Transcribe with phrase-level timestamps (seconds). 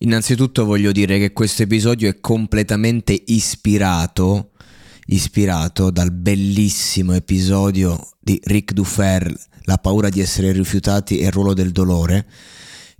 [0.00, 4.50] Innanzitutto voglio dire che questo episodio è completamente ispirato,
[5.06, 11.54] ispirato dal bellissimo episodio di Rick Dufer, La paura di essere rifiutati e il ruolo
[11.54, 12.26] del dolore,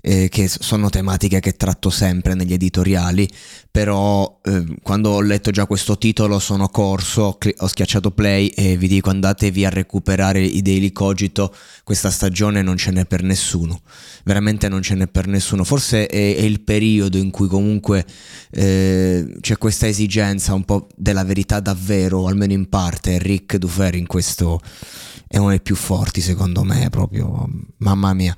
[0.01, 3.29] eh, che sono tematiche che tratto sempre negli editoriali,
[3.77, 8.89] però eh, quando ho letto già questo titolo sono corso, ho schiacciato play e vi
[8.89, 11.55] dico andatevi a recuperare i Daily Cogito,
[11.85, 13.83] questa stagione non ce n'è per nessuno,
[14.25, 18.07] veramente non ce n'è per nessuno, forse è, è il periodo in cui comunque
[18.51, 24.07] eh, c'è questa esigenza un po' della verità davvero, almeno in parte, Rick Dufer in
[24.07, 24.59] questo
[25.29, 27.47] è uno dei più forti secondo me, proprio.
[27.79, 28.35] Mamma mia.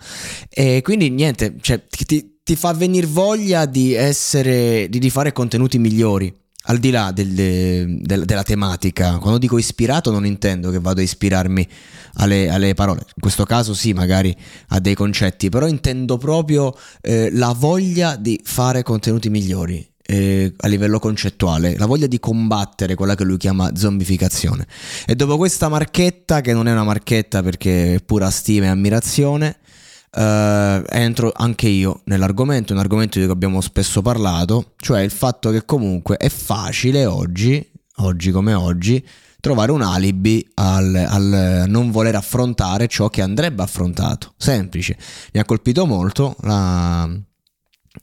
[0.49, 5.79] E quindi niente, cioè, ti, ti fa venire voglia di essere, di, di fare contenuti
[5.79, 6.35] migliori.
[6.63, 7.35] Al di là del,
[8.01, 11.69] del, della tematica, quando dico ispirato non intendo che vado a ispirarmi
[12.15, 14.35] alle, alle, parole, in questo caso sì, magari
[14.69, 20.69] a dei concetti, però intendo proprio eh, la voglia di fare contenuti migliori eh, a
[20.69, 24.67] livello concettuale, la voglia di combattere quella che lui chiama zombificazione.
[25.05, 29.59] E dopo questa marchetta, che non è una marchetta perché è pura stima e ammirazione,
[30.11, 35.51] Uh, entro anche io nell'argomento, un argomento di cui abbiamo spesso parlato, cioè il fatto
[35.51, 37.65] che comunque è facile oggi,
[37.97, 39.07] oggi come oggi,
[39.41, 44.35] trovare un alibi al, al non voler affrontare ciò che andrebbe affrontato.
[44.37, 44.97] Semplice.
[45.33, 47.09] Mi ha colpito molto la,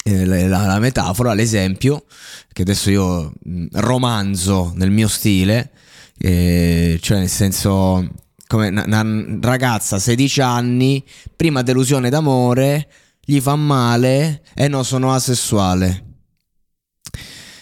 [0.03, 2.06] eh, la, la, metafora, l'esempio,
[2.52, 5.72] che adesso io mm, romanzo nel mio stile,
[6.17, 8.08] eh, cioè nel senso
[8.56, 9.06] come una,
[9.41, 11.03] ragazza 16 anni,
[11.35, 12.88] prima delusione d'amore,
[13.19, 16.03] gli fa male e no, sono asessuale.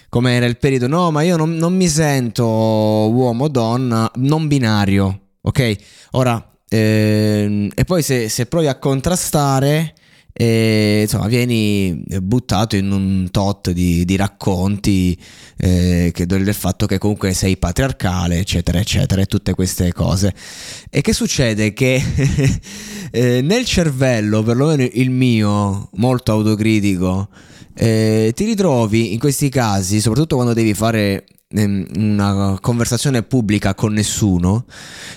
[0.09, 5.29] Come era il periodo, no, ma io non, non mi sento uomo, donna, non binario,
[5.41, 5.75] ok?
[6.11, 9.95] Ora, ehm, e poi se, se provi a contrastare
[10.35, 15.15] e insomma vieni buttato in un tot di, di racconti
[15.57, 20.33] eh, che del fatto che comunque sei patriarcale eccetera eccetera e tutte queste cose.
[20.89, 21.73] E che succede?
[21.73, 22.01] Che
[23.11, 27.29] eh, nel cervello perlomeno il mio molto autocritico
[27.75, 34.65] eh, ti ritrovi in questi casi soprattutto quando devi fare una conversazione pubblica con nessuno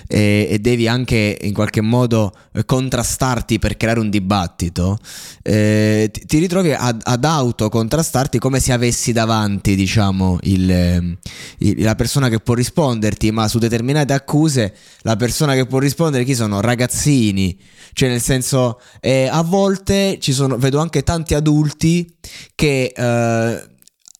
[0.07, 2.33] e, e, devi anche in qualche modo
[2.65, 4.99] contrastarti per creare un dibattito,
[5.41, 11.17] eh, ti, ritrovi ad, ad autocontrastarti come se avessi davanti, diciamo, il,
[11.59, 16.23] il, la persona che può risponderti, ma su determinate accuse la persona che può rispondere
[16.23, 16.61] chi sono?
[16.61, 17.57] Ragazzini,
[17.93, 22.15] cioè nel senso eh, a volte ci sono, vedo anche tanti adulti
[22.53, 22.93] che...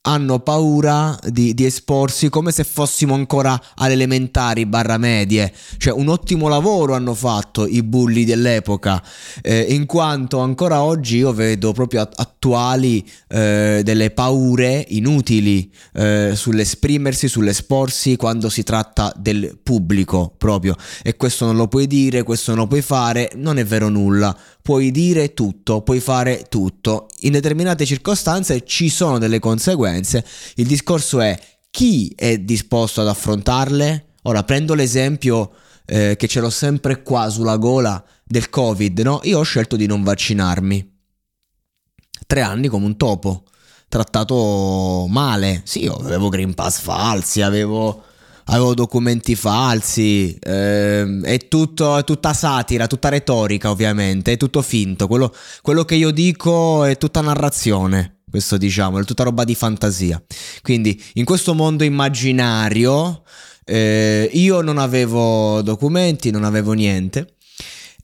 [0.07, 5.51] Hanno paura di, di, esporsi come se fossimo ancora alle elementari barra medie.
[5.78, 9.03] Cioè un ottimo lavoro hanno fatto i bulli dell'epoca,
[9.41, 17.28] eh, in quanto ancora oggi io vedo proprio attuali eh, delle paure inutili eh, sull'esprimersi,
[17.28, 20.75] sull'esporsi quando si tratta del pubblico proprio.
[21.03, 24.34] E questo non lo puoi dire, questo non lo puoi fare, non è vero nulla
[24.68, 27.08] puoi dire tutto, puoi fare tutto.
[27.22, 30.26] In determinate circostanze ci sono delle conseguenze.
[30.56, 31.40] Il discorso è
[31.72, 34.16] chi è disposto ad affrontarle?
[34.24, 35.54] Ora prendo l'esempio
[35.86, 39.22] eh, che ce l'ho sempre qua sulla gola del Covid, no?
[39.24, 40.96] Io ho scelto di non vaccinarmi.
[42.28, 43.46] Tre anni come un topo,
[43.88, 45.62] trattato male.
[45.64, 48.04] Sì, io avevo Green Pass falsi, avevo
[48.47, 55.08] avevo documenti falsi, ehm, è, tutto, è tutta satira, tutta retorica ovviamente, è tutto finto,
[55.08, 60.22] quello, quello che io dico è tutta narrazione, questo diciamo, è tutta roba di fantasia.
[60.62, 63.24] Quindi in questo mondo immaginario
[63.66, 67.33] eh, io non avevo documenti, non avevo niente.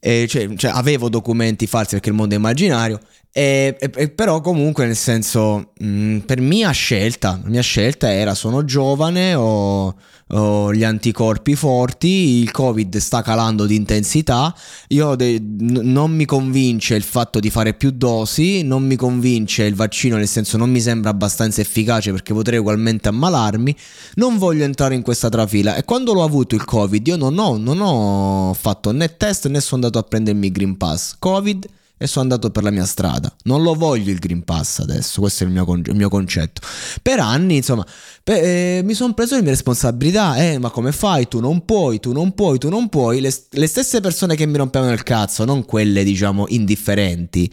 [0.00, 3.00] Eh, cioè, cioè, avevo documenti falsi perché il mondo è immaginario
[3.36, 8.32] e, e, però comunque nel senso, mh, mm, per mia scelta, la mia scelta era
[8.32, 9.92] sono giovane, ho,
[10.28, 14.54] ho, gli anticorpi forti, il covid sta calando di intensità,
[14.90, 19.64] io de- n- non mi convince il fatto di fare più dosi, non mi convince
[19.64, 23.76] il vaccino nel senso non mi sembra abbastanza efficace perché potrei ugualmente ammalarmi,
[24.14, 25.74] non voglio entrare in questa trafila.
[25.74, 29.60] E quando l'ho avuto il covid io non ho, non ho fatto né test né
[29.60, 31.66] sono andato a prendermi Green Pass, covid
[31.96, 33.34] e sono andato per la mia strada.
[33.44, 36.60] Non lo voglio il Green Pass adesso, questo è il mio, con- il mio concetto.
[37.00, 37.86] Per anni, insomma,
[38.22, 40.36] per, eh, mi sono preso le mie responsabilità.
[40.36, 41.28] Eh, ma come fai?
[41.28, 43.20] Tu non puoi, tu non puoi, tu non puoi.
[43.20, 47.50] Le, le stesse persone che mi rompevano il cazzo, non quelle, diciamo, indifferenti,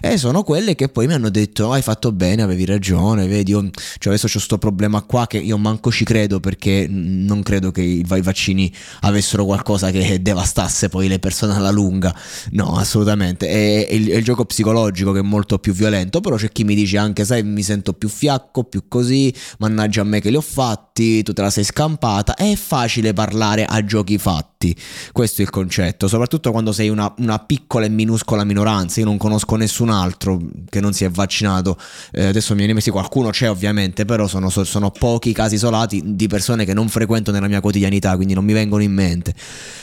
[0.00, 3.26] eh, sono quelle che poi mi hanno detto: oh, Hai fatto bene, avevi ragione.
[3.26, 3.68] Vedi, io,
[3.98, 7.82] cioè adesso c'ho questo problema qua che io manco ci credo perché non credo che
[7.82, 12.14] i, i vaccini avessero qualcosa che devastasse poi le persone alla lunga.
[12.52, 13.48] No, assolutamente.
[13.48, 16.64] E, è il, è il, gioco psicologico che è molto più violento, però c'è chi
[16.64, 20.36] mi dice anche, sai, mi sento più fiacco, più così, mannaggia a me che li
[20.36, 24.74] ho fatti, tu te la sei scampata, è facile parlare a giochi fatti,
[25.12, 29.16] questo è il concetto, soprattutto quando sei una, una piccola e minuscola minoranza, io non
[29.16, 31.78] conosco nessun altro che non si è vaccinato,
[32.12, 36.26] eh, adesso mi viene messi qualcuno c'è ovviamente, però sono, sono pochi casi isolati di
[36.26, 39.34] persone che non frequento nella mia quotidianità, quindi non mi vengono in mente,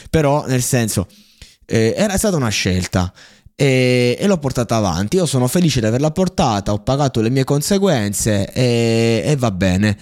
[0.08, 1.06] però nel senso...
[1.72, 3.12] Eh, era stata una scelta
[3.60, 5.16] e, e, l'ho portata avanti.
[5.16, 9.98] Io sono felice di averla portata, ho pagato le mie conseguenze e, e va bene.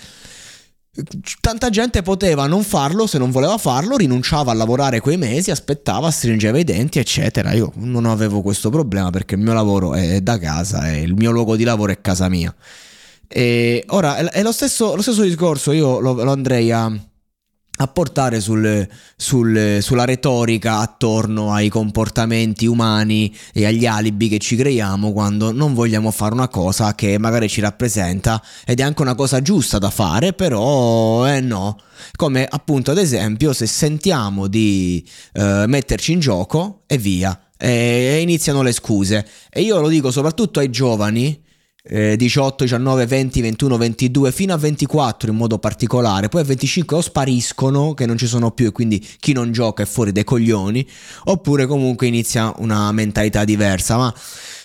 [1.40, 6.08] Tanta gente poteva non farlo se non voleva farlo, rinunciava a lavorare quei mesi, aspettava,
[6.12, 7.52] stringeva i denti, eccetera.
[7.52, 11.32] Io non avevo questo problema perché il mio lavoro è da casa e il mio
[11.32, 12.54] luogo di lavoro è casa mia.
[13.26, 16.96] E ora è lo stesso, lo stesso discorso, io lo, lo andrei a
[17.80, 18.86] a portare sul,
[19.16, 25.74] sul, sulla retorica attorno ai comportamenti umani e agli alibi che ci creiamo quando non
[25.74, 29.90] vogliamo fare una cosa che magari ci rappresenta ed è anche una cosa giusta da
[29.90, 31.78] fare, però eh no.
[32.16, 38.62] Come appunto ad esempio se sentiamo di eh, metterci in gioco e via, e iniziano
[38.62, 39.26] le scuse.
[39.50, 41.46] E io lo dico soprattutto ai giovani
[41.88, 47.00] 18, 19, 20, 21, 22 fino a 24 in modo particolare, poi a 25 o
[47.00, 50.86] spariscono che non ci sono più e quindi chi non gioca è fuori dai coglioni,
[51.24, 54.14] oppure comunque inizia una mentalità diversa, ma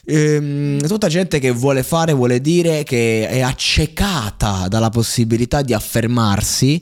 [0.05, 6.81] ehm, tutta gente che vuole fare, vuole dire che è accecata dalla possibilità di affermarsi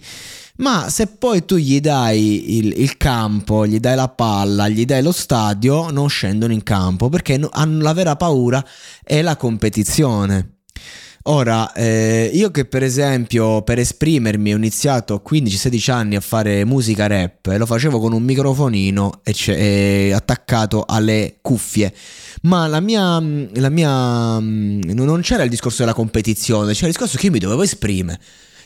[0.61, 5.01] ma se poi tu gli dai il, il, campo, gli dai la palla, gli dai
[5.01, 8.63] lo stadio, non scendono in campo perché hanno la vera paura
[9.03, 10.57] è la competizione.
[11.25, 16.65] Ora, eh, io che per esempio per esprimermi ho iniziato a 15-16 anni a fare
[16.65, 21.93] musica rap e lo facevo con un microfonino e e attaccato alle cuffie,
[22.43, 27.27] ma la mia, la mia, non c'era il discorso della competizione, c'era il discorso che
[27.27, 28.19] io mi dovevo esprimere.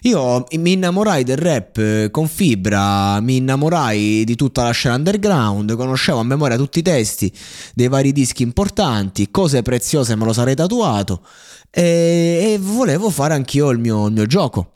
[0.05, 5.75] Io mi innamorai del rap eh, con fibra, mi innamorai di tutta la scena underground,
[5.75, 7.33] conoscevo a memoria tutti i testi
[7.73, 11.25] dei vari dischi importanti, cose preziose me lo sarei tatuato
[11.71, 14.73] e, e volevo fare anch'io il mio, il mio gioco.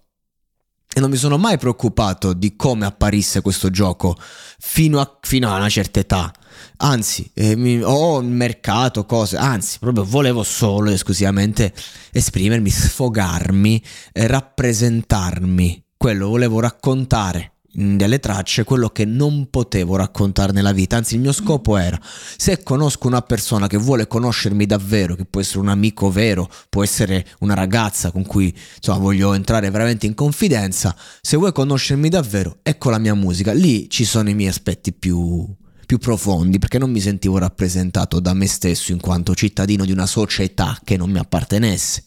[0.92, 4.18] E non mi sono mai preoccupato di come apparisse questo gioco
[4.58, 6.34] fino a, fino a una certa età.
[6.82, 11.74] Anzi, eh, ho mercato cose, anzi, proprio volevo solo e esclusivamente
[12.12, 13.84] esprimermi, sfogarmi,
[14.14, 15.84] eh, rappresentarmi.
[15.98, 21.34] Quello volevo raccontare delle tracce quello che non potevo raccontare nella vita, anzi il mio
[21.34, 26.10] scopo era se conosco una persona che vuole conoscermi davvero, che può essere un amico
[26.10, 31.52] vero, può essere una ragazza con cui insomma, voglio entrare veramente in confidenza, se vuoi
[31.52, 35.46] conoscermi davvero, ecco la mia musica, lì ci sono i miei aspetti più,
[35.90, 40.06] più profondi perché non mi sentivo rappresentato da me stesso in quanto cittadino di una
[40.06, 42.04] società che non mi appartenesse.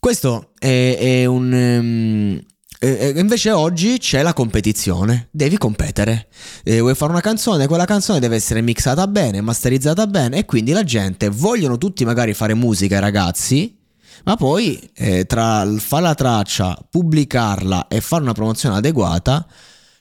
[0.00, 1.52] Questo è, è un...
[1.52, 2.42] Um,
[2.80, 6.28] e invece oggi c'è la competizione, devi competere.
[6.64, 10.72] E vuoi fare una canzone, quella canzone deve essere mixata bene, masterizzata bene e quindi
[10.72, 13.78] la gente vogliono tutti magari fare musica, ragazzi,
[14.24, 19.46] ma poi eh, tra fare la traccia, pubblicarla e fare una promozione adeguata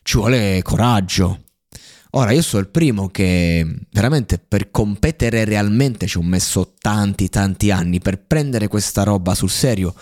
[0.02, 1.42] ci vuole coraggio.
[2.18, 7.70] Ora io sono il primo che veramente per competere realmente ci ho messo tanti tanti
[7.70, 9.94] anni per prendere questa roba sul serio.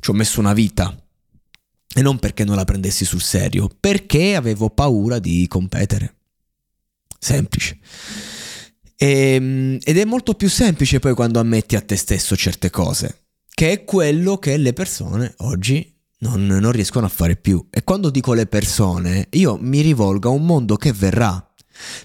[0.00, 0.98] Ci ho messo una vita
[1.94, 6.14] e non perché non la prendessi sul serio, perché avevo paura di competere.
[7.18, 7.78] Semplice.
[8.96, 13.24] E, ehm, ed è molto più semplice poi quando ammetti a te stesso certe cose,
[13.52, 17.66] che è quello che le persone oggi non, non riescono a fare più.
[17.70, 21.49] E quando dico le persone, io mi rivolgo a un mondo che verrà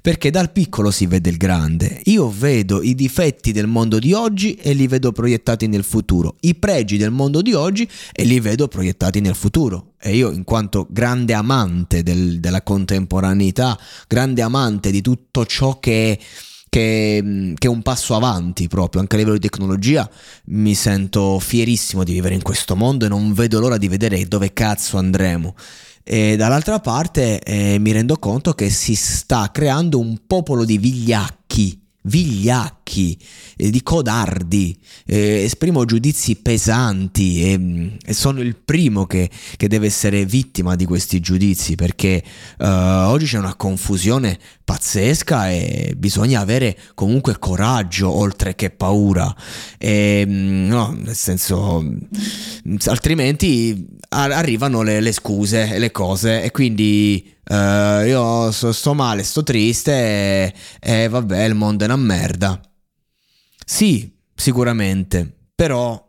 [0.02, 2.02] perché dal piccolo si vede il grande.
[2.06, 6.56] Io vedo i difetti del mondo di oggi e li vedo proiettati nel futuro, i
[6.56, 9.94] pregi del mondo di oggi e li vedo proiettati nel futuro.
[10.00, 13.78] E io, in quanto grande amante del, della contemporaneità,
[14.08, 16.20] grande amante di tutto ciò che è
[16.76, 20.10] che, che, è un passo avanti proprio anche a livello di tecnologia.
[20.48, 24.52] Mi sento fierissimo di vivere in questo mondo e non vedo l'ora di vedere dove
[24.52, 25.56] cazzo andremo.
[26.08, 31.82] E dall'altra parte eh, mi rendo conto che si sta creando un popolo di vigliacchi
[32.06, 39.68] vigliacchi, eh, di codardi, eh, esprimo giudizi pesanti e, e, sono il primo che, che,
[39.68, 42.24] deve essere vittima di questi giudizi perché
[42.60, 49.34] uh, oggi c'è una confusione pazzesca e bisogna avere comunque coraggio oltre che paura.
[49.78, 56.52] E, mm, no, nel senso, mm, altrimenti arrivano le, le scuse e le cose e
[56.52, 61.96] quindi Uh, io sto, sto, male, sto triste e, e vabbè, il mondo è una
[61.96, 62.60] merda.
[63.66, 66.02] Sì, sicuramente, però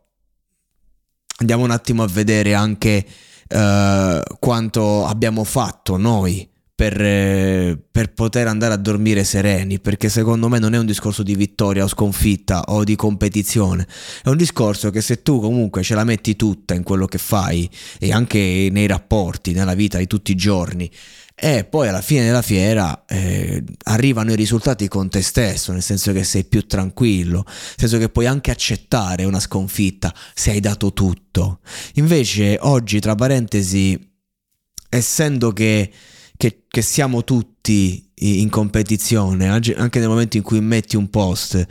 [1.39, 3.05] andiamo un attimo a vedere anche
[3.49, 10.51] uh, quanto abbiamo fatto noi per, eh, per, poter andare a dormire sereni, perché secondo
[10.51, 13.87] me non è un discorso di vittoria o sconfitta o di competizione,
[14.23, 17.69] è un discorso che se tu comunque ce la metti tutta in quello che fai
[17.99, 20.91] e anche nei rapporti, nella vita di tutti i giorni,
[21.39, 26.11] e poi alla fine della fiera eh, arrivano i risultati con te stesso, nel senso
[26.15, 30.95] che sei più tranquillo, nel senso che puoi anche accettare una sconfitta se hai dato
[30.95, 31.61] tutto.
[31.97, 34.01] Invece oggi, tra parentesi,
[34.89, 35.93] essendo che,
[36.39, 41.67] che, che siamo tutti in competizione, anche nel momento in cui metti un post,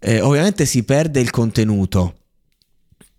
[0.00, 2.25] eh, ovviamente si perde il contenuto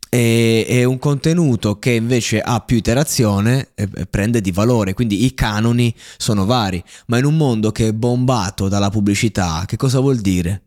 [0.09, 5.33] è, è, un contenuto che invece ha più iterazione e prende di valore, quindi i
[5.33, 10.17] canoni sono vari, ma in un mondo che è bombato dalla pubblicità, che cosa vuol
[10.17, 10.63] dire?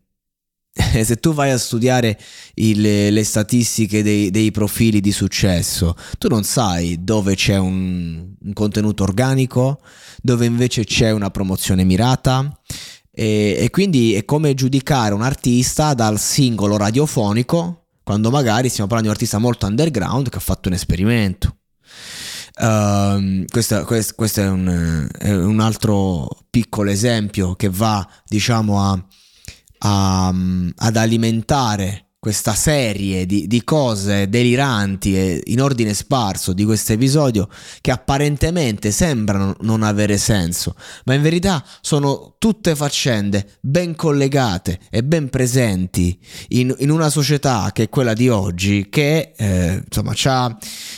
[1.03, 2.17] Se tu vai a studiare
[2.55, 8.53] il, le statistiche dei, dei, profili di successo, tu non sai dove c'è un, un
[8.53, 9.81] contenuto organico,
[10.21, 12.57] dove invece c'è una promozione mirata,
[13.13, 19.01] e, e, quindi è come giudicare un artista dal singolo radiofonico quando magari stiamo parlando
[19.01, 21.57] di un artista molto underground che ha fatto un esperimento.
[22.59, 29.05] Uh, questo, questo, questo è, un, è, un, altro piccolo esempio che va, diciamo, a,
[29.79, 30.33] a,
[30.75, 37.49] ad alimentare questa serie di, di, cose deliranti e in ordine sparso di questo episodio
[37.81, 40.75] che apparentemente sembrano non avere senso,
[41.05, 46.15] ma in verità sono tutte faccende ben collegate e ben presenti
[46.49, 50.13] in, in una società che è quella di oggi che eh, insomma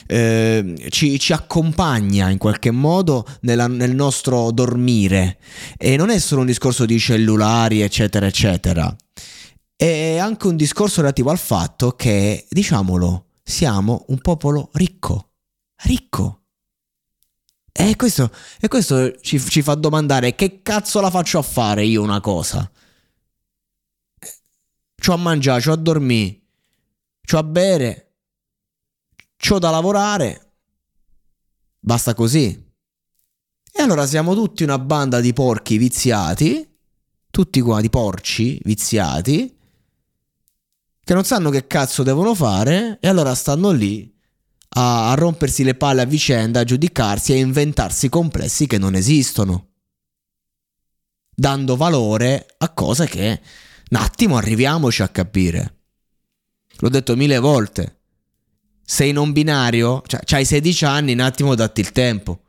[0.05, 5.37] eh, ci, ci, accompagna in qualche modo nella, nel nostro dormire.
[5.77, 8.93] E non è solo un discorso di cellulari eccetera eccetera
[9.83, 15.31] è anche un discorso relativo al fatto che, diciamolo, siamo un popolo ricco.
[15.83, 16.43] Ricco.
[17.69, 22.01] E questo, e questo ci, ci, fa domandare che cazzo la faccio a fare io
[22.01, 22.71] una cosa?
[24.95, 26.41] C'ho a mangiare, c'ho a dormire,
[27.27, 28.13] c'ho a bere,
[29.35, 30.53] c'ho da lavorare.
[31.79, 32.71] Basta così.
[33.75, 36.77] E allora siamo tutti una banda di porchi viziati,
[37.29, 39.52] tutti qua di porci viziati,
[41.03, 44.11] che non sanno che cazzo devono fare e allora stanno lì
[44.75, 48.95] a, a rompersi le palle a vicenda, a giudicarsi e a inventarsi complessi che non
[48.95, 49.69] esistono,
[51.35, 53.41] dando valore a cose che
[53.89, 55.77] un attimo arriviamoci a capire.
[56.77, 57.99] L'ho detto mille volte.
[58.85, 62.41] Sei non binario, cioè hai 16 anni, un attimo datti il tempo.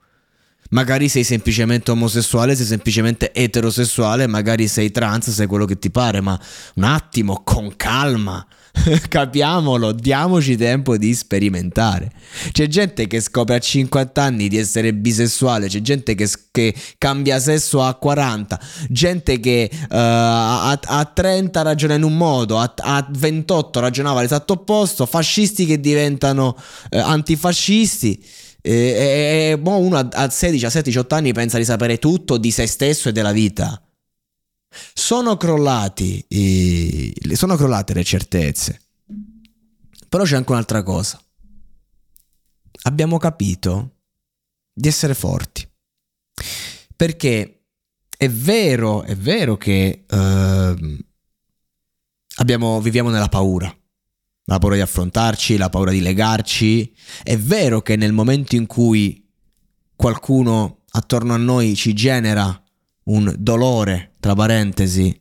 [0.70, 6.20] Magari sei semplicemente omosessuale, sei semplicemente eterosessuale, magari sei trans, sei quello che ti pare,
[6.20, 6.38] ma
[6.74, 8.46] un attimo, con calma.
[9.08, 12.10] Capiamolo, diamoci tempo di sperimentare.
[12.50, 17.38] C'è gente che scopre a 50 anni di essere bisessuale, c'è gente che, che cambia
[17.38, 23.06] sesso a 40, gente che uh, a, a, 30 ragiona in un modo, a, a
[23.08, 26.56] 28 ragionava l'esatto opposto, fascisti che diventano
[26.90, 28.42] uh, antifascisti.
[28.66, 32.50] E, e, boh, uno a 16, a 17, 18 anni pensa di sapere tutto di
[32.50, 33.78] se stesso e della vita.
[34.94, 38.80] Sono crollati i, sono crollate le certezze.
[40.08, 41.22] Però c'è anche un'altra cosa.
[42.84, 43.96] Abbiamo capito
[44.72, 45.68] di essere forti.
[46.96, 47.66] Perché
[48.16, 50.96] è vero, è vero che uh,
[52.36, 53.76] abbiamo, viviamo nella paura
[54.46, 56.94] la paura di affrontarci, la paura di legarci.
[57.22, 59.26] È vero che nel momento in cui
[59.94, 62.60] qualcuno attorno a noi ci genera
[63.04, 65.18] un dolore, tra parentesi,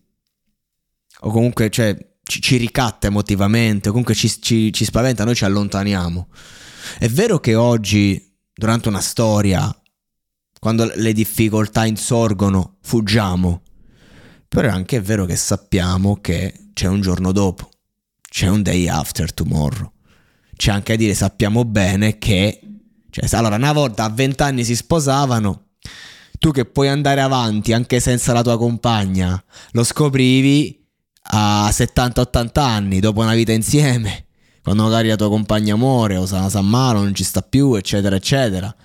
[1.21, 5.45] o comunque cioè, ci, ci, ricatta emotivamente, o comunque ci, ci, ci spaventa, noi ci
[5.45, 6.27] allontaniamo.
[6.99, 9.73] È vero che oggi, durante una storia,
[10.59, 13.61] quando le difficoltà insorgono, fuggiamo,
[14.47, 17.72] però è anche vero che sappiamo che c'è un giorno dopo
[18.33, 19.91] c'è un day after tomorrow.
[20.55, 22.61] C'è anche a dire, sappiamo bene che...
[23.11, 25.65] Cioè, allora, una volta a vent'anni si sposavano,
[26.39, 29.41] tu che puoi andare avanti anche senza la tua compagna,
[29.73, 30.83] lo scoprivi
[31.25, 34.25] a 70-80 anni, dopo una vita insieme,
[34.63, 38.15] quando magari la tua compagna muore o sa, sa male, non ci sta più, eccetera,
[38.15, 38.75] eccetera.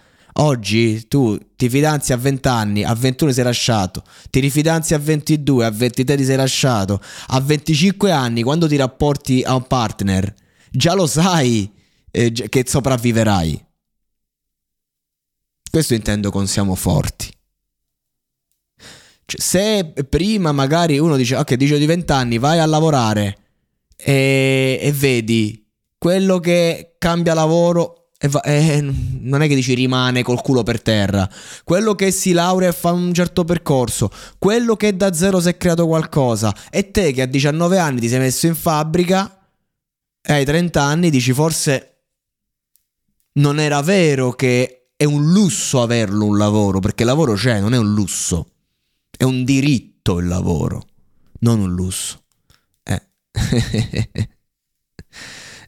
[0.40, 5.64] Oggi tu ti fidanzi a 20 anni, a 21 sei lasciato, ti rifidanzi a 22,
[5.64, 10.32] a 23 ti sei lasciato, a 25 anni quando ti rapporti a un partner,
[10.70, 11.68] già lo sai
[12.12, 13.66] eh, che sopravviverai.
[15.70, 17.28] Questo intendo con siamo forti.
[19.24, 23.36] Cioè, se prima magari uno dice ok, dice di 20 anni, vai a lavorare
[23.96, 25.66] e, e vedi
[25.98, 30.82] quello che cambia lavoro e, va, e, non è che dici rimane col culo per
[30.82, 31.28] terra.
[31.62, 35.56] Quello che si laurea e fa un certo percorso, quello che da zero si è
[35.56, 39.38] creato qualcosa, e te che a 19 anni ti sei messo in fabbrica,
[40.20, 41.92] e hai 30 anni dici forse
[43.34, 47.72] non era vero che è un lusso averlo un lavoro, perché il lavoro c'è, non
[47.72, 48.50] è un lusso,
[49.16, 50.82] è un diritto il lavoro,
[51.40, 52.24] non un lusso.
[52.82, 53.00] Eh.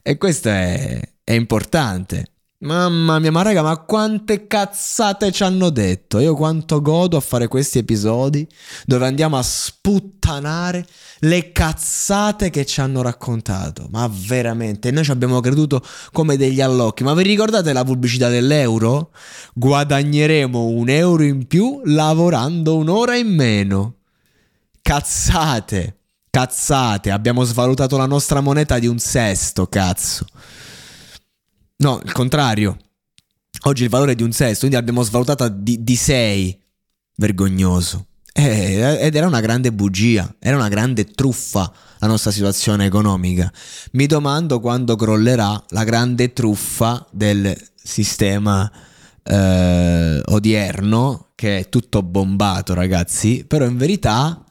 [0.03, 2.30] e questo è, è importante.
[2.63, 6.19] Mamma mia, ma raga, ma quante cazzate ci hanno detto?
[6.19, 8.47] Io quanto godo a fare questi episodi
[8.85, 10.85] dove andiamo a sputtanare
[11.21, 13.87] le cazzate che ci hanno raccontato.
[13.89, 17.03] Ma veramente, noi ci abbiamo creduto come degli allocchi.
[17.03, 19.09] Ma vi ricordate la pubblicità dell'euro?
[19.55, 23.95] Guadagneremo un euro in più lavorando un'ora in meno.
[24.83, 25.95] Cazzate,
[26.29, 30.27] cazzate, abbiamo svalutato la nostra moneta di un sesto, cazzo.
[31.81, 32.77] No, il contrario.
[33.63, 36.59] Oggi il valore è di un sesto, quindi l'abbiamo svalutata di, di 6.
[37.15, 38.05] Vergognoso.
[38.33, 43.51] Eh, ed era una grande bugia, era una grande truffa la nostra situazione economica.
[43.91, 48.71] Mi domando quando crollerà la grande truffa del sistema
[49.23, 53.43] eh, odierno, che è tutto bombato, ragazzi.
[53.45, 54.43] Però in verità,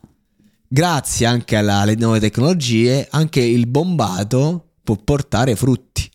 [0.66, 6.09] grazie anche alla, alle nuove tecnologie, anche il bombato può portare frutti.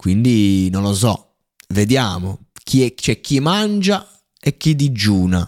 [0.00, 1.34] Quindi non lo so,
[1.74, 2.46] vediamo.
[2.64, 4.08] Chi è, c'è chi mangia
[4.40, 5.40] e chi digiuna.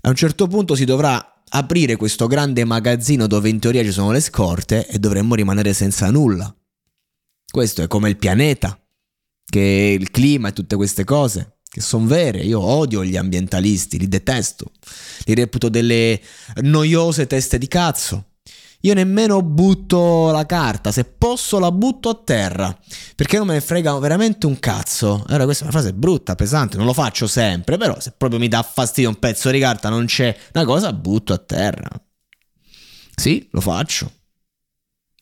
[0.00, 4.10] A un certo punto si dovrà aprire questo grande magazzino dove in teoria ci sono
[4.10, 6.52] le scorte e dovremmo rimanere senza nulla.
[7.48, 8.76] Questo è come il pianeta,
[9.44, 12.40] che il clima e tutte queste cose, che sono vere.
[12.40, 14.72] Io odio gli ambientalisti, li detesto,
[15.24, 16.20] li reputo delle
[16.62, 18.31] noiose teste di cazzo.
[18.84, 22.76] Io nemmeno butto la carta, se posso la butto a terra,
[23.14, 25.22] perché non me ne frega veramente un cazzo.
[25.28, 28.48] Allora questa è una frase brutta, pesante, non lo faccio sempre, però se proprio mi
[28.48, 31.90] dà fastidio un pezzo di carta, non c'è una cosa, butto a terra.
[33.14, 34.10] Sì, lo faccio.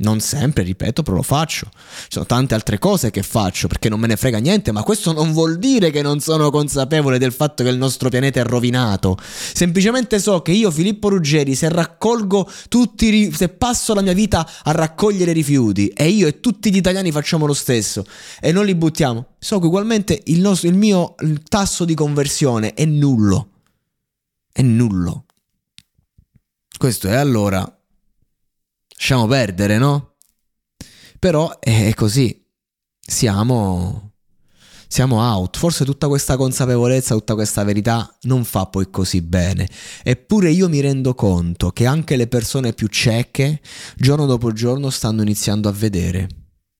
[0.00, 1.68] Non sempre, ripeto, però lo faccio.
[1.72, 5.12] Ci sono tante altre cose che faccio perché non me ne frega niente, ma questo
[5.12, 9.18] non vuol dire che non sono consapevole del fatto che il nostro pianeta è rovinato.
[9.20, 14.70] Semplicemente so che io, Filippo Ruggeri, se raccolgo tutti, se passo la mia vita a
[14.70, 18.04] raccogliere rifiuti e io e tutti gli italiani facciamo lo stesso
[18.40, 22.72] e non li buttiamo, so che ugualmente il, nostro, il mio il tasso di conversione
[22.72, 23.48] è nullo.
[24.50, 25.26] È nullo.
[26.78, 27.79] Questo è allora
[29.00, 30.16] lasciamo perdere, no?
[31.18, 32.46] Però è così.
[33.00, 34.08] Siamo
[34.86, 35.56] siamo out.
[35.56, 39.68] Forse tutta questa consapevolezza, tutta questa verità non fa poi così bene.
[40.02, 43.60] Eppure io mi rendo conto che anche le persone più cieche,
[43.96, 46.39] giorno dopo giorno, stanno iniziando a vedere.